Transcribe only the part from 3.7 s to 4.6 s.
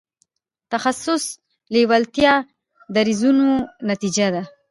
نتیجه ده.